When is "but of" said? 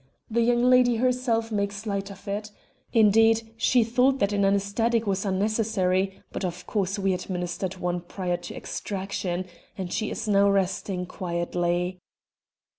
6.31-6.65